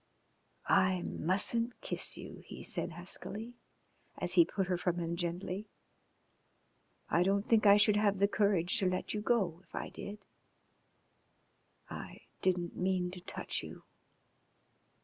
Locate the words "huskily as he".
2.93-4.43